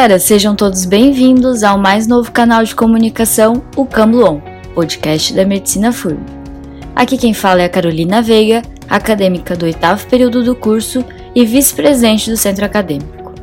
galera, 0.00 0.18
sejam 0.18 0.56
todos 0.56 0.86
bem-vindos 0.86 1.62
ao 1.62 1.76
mais 1.76 2.06
novo 2.06 2.32
canal 2.32 2.64
de 2.64 2.74
comunicação, 2.74 3.62
o 3.76 3.84
Cambluon, 3.84 4.40
podcast 4.74 5.34
da 5.34 5.44
Medicina 5.44 5.92
FURB. 5.92 6.18
Aqui 6.96 7.18
quem 7.18 7.34
fala 7.34 7.60
é 7.60 7.64
a 7.66 7.68
Carolina 7.68 8.22
Veiga, 8.22 8.62
acadêmica 8.88 9.54
do 9.54 9.66
oitavo 9.66 10.06
período 10.06 10.42
do 10.42 10.54
curso 10.54 11.04
e 11.34 11.44
vice-presidente 11.44 12.30
do 12.30 12.36
centro 12.38 12.64
acadêmico. 12.64 13.34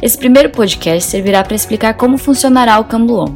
Esse 0.00 0.16
primeiro 0.16 0.50
podcast 0.50 1.10
servirá 1.10 1.42
para 1.42 1.56
explicar 1.56 1.94
como 1.94 2.16
funcionará 2.16 2.78
o 2.78 2.84
Cambluon. 2.84 3.34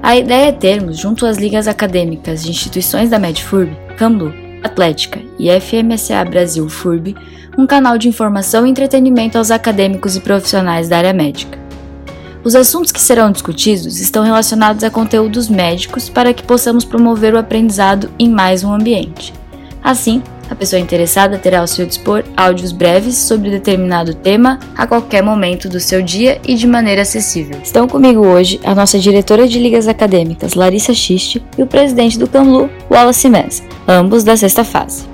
A 0.00 0.16
ideia 0.16 0.50
é 0.50 0.52
termos, 0.52 0.96
junto 0.96 1.26
às 1.26 1.36
ligas 1.36 1.66
acadêmicas 1.66 2.44
de 2.44 2.50
instituições 2.50 3.10
da 3.10 3.18
MedFurb, 3.18 3.76
Camblu, 3.96 4.32
Atlética 4.62 5.20
e 5.36 5.50
FMSA 5.50 6.24
Brasil 6.24 6.68
FURB, 6.68 7.16
um 7.58 7.66
canal 7.66 7.98
de 7.98 8.06
informação 8.06 8.64
e 8.64 8.70
entretenimento 8.70 9.36
aos 9.36 9.50
acadêmicos 9.50 10.14
e 10.14 10.20
profissionais 10.20 10.88
da 10.88 10.98
área 10.98 11.12
médica. 11.12 11.66
Os 12.44 12.54
assuntos 12.54 12.92
que 12.92 13.00
serão 13.00 13.32
discutidos 13.32 14.00
estão 14.00 14.22
relacionados 14.22 14.84
a 14.84 14.90
conteúdos 14.90 15.48
médicos 15.48 16.08
para 16.08 16.32
que 16.32 16.42
possamos 16.42 16.84
promover 16.84 17.34
o 17.34 17.38
aprendizado 17.38 18.10
em 18.18 18.28
mais 18.28 18.62
um 18.62 18.72
ambiente. 18.72 19.34
Assim, 19.82 20.22
a 20.50 20.54
pessoa 20.54 20.80
interessada 20.80 21.36
terá 21.36 21.60
ao 21.60 21.66
seu 21.66 21.84
dispor 21.84 22.24
áudios 22.36 22.72
breves 22.72 23.16
sobre 23.16 23.50
determinado 23.50 24.14
tema 24.14 24.58
a 24.76 24.86
qualquer 24.86 25.22
momento 25.22 25.68
do 25.68 25.78
seu 25.78 26.00
dia 26.00 26.40
e 26.46 26.54
de 26.54 26.66
maneira 26.66 27.02
acessível. 27.02 27.58
Estão 27.62 27.86
comigo 27.86 28.24
hoje 28.24 28.58
a 28.64 28.74
nossa 28.74 28.98
diretora 28.98 29.46
de 29.46 29.58
ligas 29.58 29.86
acadêmicas, 29.88 30.54
Larissa 30.54 30.94
Xiste, 30.94 31.44
e 31.56 31.62
o 31.62 31.66
presidente 31.66 32.18
do 32.18 32.26
CAMLU, 32.26 32.70
Wallace 32.90 33.28
Mez, 33.28 33.62
ambos 33.86 34.24
da 34.24 34.36
sexta 34.36 34.64
fase. 34.64 35.04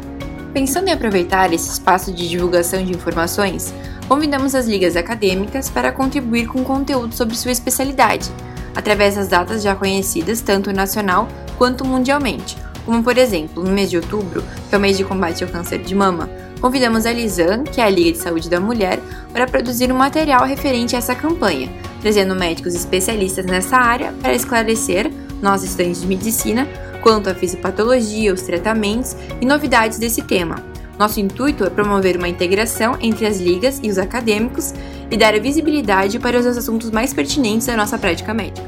Pensando 0.52 0.86
em 0.86 0.92
aproveitar 0.92 1.52
esse 1.52 1.68
espaço 1.68 2.12
de 2.12 2.28
divulgação 2.28 2.84
de 2.84 2.92
informações, 2.92 3.74
convidamos 4.08 4.54
as 4.54 4.66
ligas 4.66 4.96
acadêmicas 4.96 5.70
para 5.70 5.92
contribuir 5.92 6.46
com 6.46 6.62
conteúdo 6.62 7.14
sobre 7.14 7.36
sua 7.36 7.52
especialidade, 7.52 8.30
através 8.74 9.14
das 9.16 9.28
datas 9.28 9.62
já 9.62 9.74
conhecidas 9.74 10.40
tanto 10.40 10.72
nacional 10.72 11.28
quanto 11.56 11.84
mundialmente, 11.84 12.56
como 12.84 13.02
por 13.02 13.16
exemplo, 13.16 13.62
no 13.62 13.70
mês 13.70 13.90
de 13.90 13.96
outubro, 13.96 14.42
que 14.68 14.74
é 14.74 14.78
o 14.78 14.80
mês 14.80 14.96
de 14.96 15.04
combate 15.04 15.42
ao 15.42 15.50
câncer 15.50 15.78
de 15.78 15.94
mama, 15.94 16.28
convidamos 16.60 17.06
a 17.06 17.12
Lisan, 17.12 17.64
que 17.64 17.80
é 17.80 17.84
a 17.84 17.90
Liga 17.90 18.12
de 18.12 18.18
Saúde 18.18 18.50
da 18.50 18.60
Mulher, 18.60 19.00
para 19.32 19.46
produzir 19.46 19.90
um 19.90 19.96
material 19.96 20.44
referente 20.44 20.94
a 20.94 20.98
essa 20.98 21.14
campanha, 21.14 21.70
trazendo 22.00 22.34
médicos 22.34 22.74
especialistas 22.74 23.46
nessa 23.46 23.76
área 23.76 24.12
para 24.20 24.34
esclarecer, 24.34 25.10
nós 25.40 25.62
estudantes 25.62 26.02
de 26.02 26.06
medicina, 26.06 26.68
quanto 27.02 27.28
à 27.28 27.34
fisiopatologia, 27.34 28.32
os 28.32 28.42
tratamentos 28.42 29.14
e 29.40 29.46
novidades 29.46 29.98
desse 29.98 30.22
tema. 30.22 30.73
Nosso 30.98 31.18
intuito 31.18 31.64
é 31.64 31.70
promover 31.70 32.16
uma 32.16 32.28
integração 32.28 32.96
entre 33.00 33.26
as 33.26 33.38
ligas 33.38 33.80
e 33.82 33.90
os 33.90 33.98
acadêmicos 33.98 34.72
e 35.10 35.16
dar 35.16 35.38
visibilidade 35.40 36.20
para 36.20 36.38
os 36.38 36.46
assuntos 36.46 36.90
mais 36.90 37.12
pertinentes 37.12 37.66
da 37.66 37.76
nossa 37.76 37.98
prática 37.98 38.32
médica. 38.32 38.66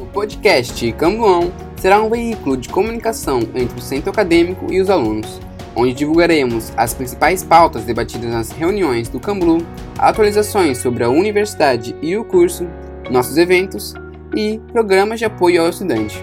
O 0.00 0.06
podcast 0.06 0.92
Cambuão 0.92 1.52
será 1.76 2.00
um 2.00 2.08
veículo 2.08 2.56
de 2.56 2.68
comunicação 2.68 3.40
entre 3.54 3.76
o 3.76 3.82
centro 3.82 4.10
acadêmico 4.10 4.72
e 4.72 4.80
os 4.80 4.88
alunos, 4.88 5.40
onde 5.74 5.92
divulgaremos 5.92 6.72
as 6.76 6.94
principais 6.94 7.42
pautas 7.42 7.84
debatidas 7.84 8.30
nas 8.30 8.50
reuniões 8.52 9.08
do 9.08 9.18
Camblu, 9.18 9.66
atualizações 9.98 10.78
sobre 10.78 11.02
a 11.02 11.10
universidade 11.10 11.96
e 12.00 12.16
o 12.16 12.24
curso, 12.24 12.68
nossos 13.10 13.36
eventos 13.36 13.94
e 14.36 14.60
programas 14.72 15.18
de 15.18 15.24
apoio 15.24 15.62
ao 15.62 15.70
estudante 15.70 16.22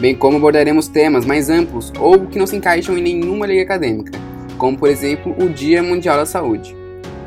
bem 0.00 0.14
como 0.14 0.38
abordaremos 0.38 0.88
temas 0.88 1.26
mais 1.26 1.50
amplos 1.50 1.92
ou 2.00 2.26
que 2.26 2.38
não 2.38 2.46
se 2.46 2.56
encaixam 2.56 2.96
em 2.96 3.02
nenhuma 3.02 3.46
liga 3.46 3.62
acadêmica, 3.62 4.18
como 4.60 4.76
por 4.76 4.90
exemplo 4.90 5.34
o 5.42 5.48
Dia 5.48 5.82
Mundial 5.82 6.18
da 6.18 6.26
Saúde. 6.26 6.76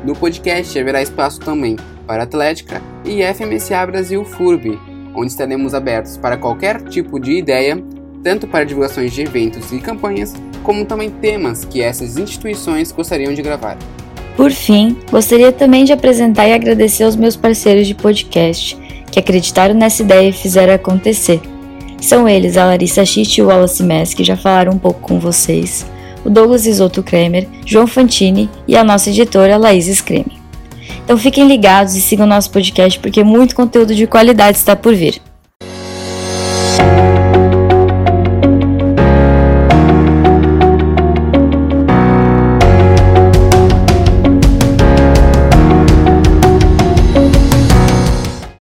No 0.04 0.14
podcast 0.14 0.78
haverá 0.78 1.02
espaço 1.02 1.40
também 1.40 1.76
para 2.06 2.22
Atlética 2.22 2.80
e 3.04 3.22
FMSA 3.22 3.84
Brasil 3.84 4.24
FURB, 4.24 4.78
onde 5.14 5.32
estaremos 5.32 5.74
abertos 5.74 6.16
para 6.16 6.36
qualquer 6.36 6.80
tipo 6.82 7.18
de 7.18 7.32
ideia, 7.32 7.82
tanto 8.22 8.46
para 8.46 8.64
divulgações 8.64 9.12
de 9.12 9.22
eventos 9.22 9.72
e 9.72 9.80
campanhas, 9.80 10.32
como 10.62 10.84
também 10.84 11.10
temas 11.10 11.64
que 11.64 11.82
essas 11.82 12.16
instituições 12.16 12.92
gostariam 12.92 13.34
de 13.34 13.42
gravar. 13.42 13.76
Por 14.36 14.52
fim, 14.52 14.96
gostaria 15.10 15.50
também 15.50 15.84
de 15.84 15.92
apresentar 15.92 16.46
e 16.46 16.52
agradecer 16.52 17.02
aos 17.02 17.16
meus 17.16 17.34
parceiros 17.36 17.86
de 17.86 17.94
podcast 17.94 18.76
que 19.10 19.18
acreditaram 19.18 19.74
nessa 19.74 20.02
ideia 20.02 20.28
e 20.28 20.32
fizeram 20.32 20.74
acontecer. 20.74 21.40
São 22.00 22.28
eles 22.28 22.56
a 22.56 22.66
Larissa 22.66 23.04
Schitt 23.04 23.40
e 23.40 23.42
o 23.42 23.46
Wallace 23.46 23.82
Mess, 23.82 24.14
que 24.14 24.22
já 24.22 24.36
falaram 24.36 24.72
um 24.72 24.78
pouco 24.78 25.00
com 25.00 25.18
vocês, 25.18 25.86
o 26.24 26.30
Douglas 26.30 26.66
Isoto 26.66 27.02
Kramer, 27.02 27.46
João 27.66 27.86
Fantini 27.86 28.48
e 28.66 28.76
a 28.76 28.84
nossa 28.84 29.10
editora 29.10 29.56
Laís 29.56 29.86
Screme. 29.86 30.40
Então 31.04 31.18
fiquem 31.18 31.46
ligados 31.46 31.94
e 31.94 32.00
sigam 32.00 32.26
nosso 32.26 32.50
podcast 32.50 32.98
porque 32.98 33.22
muito 33.22 33.54
conteúdo 33.54 33.94
de 33.94 34.06
qualidade 34.06 34.56
está 34.56 34.74
por 34.74 34.94
vir. 34.94 35.20